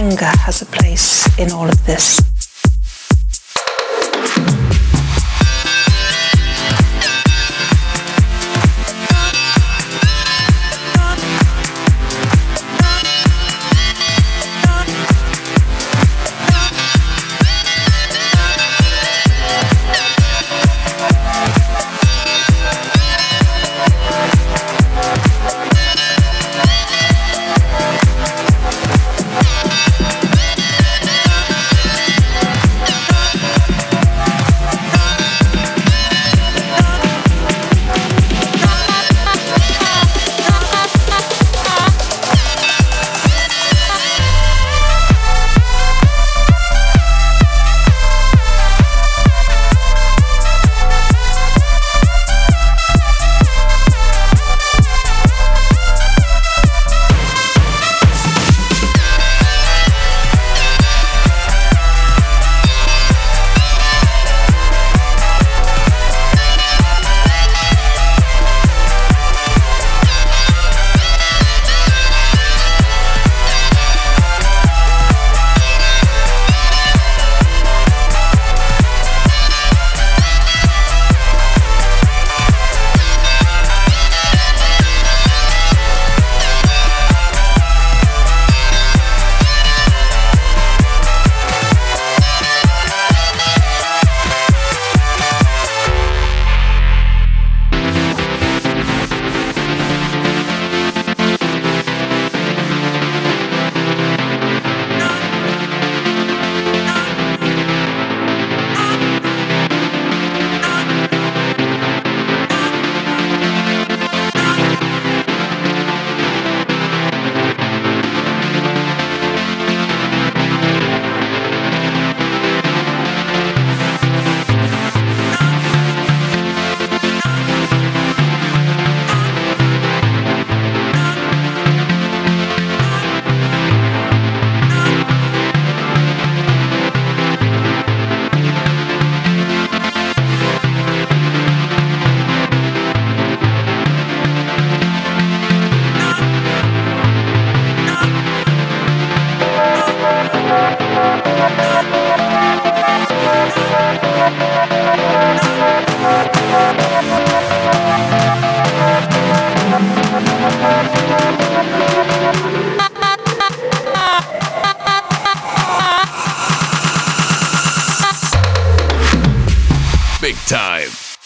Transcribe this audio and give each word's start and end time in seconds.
hunger 0.00 0.24
has 0.24 0.62
a 0.62 0.66
place 0.66 1.28
in 1.38 1.52
all 1.52 1.68
of 1.68 1.84
this. 1.84 2.39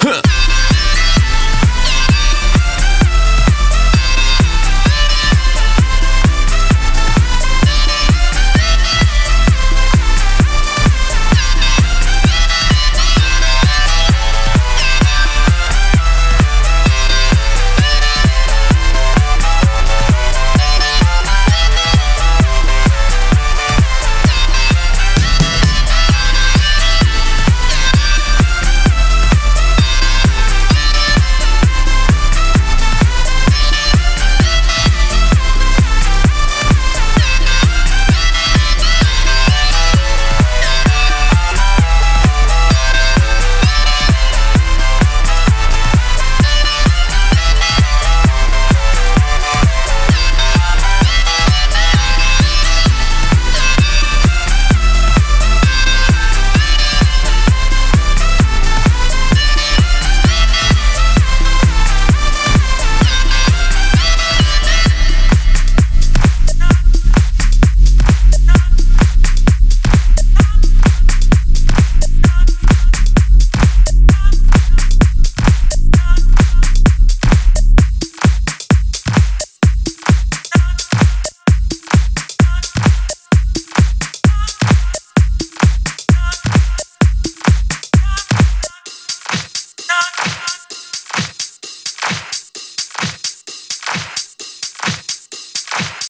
Huh. 0.00 0.67